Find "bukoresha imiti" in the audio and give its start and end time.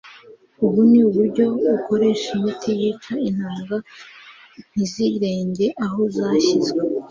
1.69-2.69